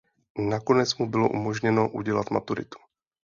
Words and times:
Nakonec 0.37 0.93
mu 0.97 1.09
bylo 1.09 1.29
umožněno 1.29 1.89
udělat 1.91 2.31
maturitu. 2.31 2.79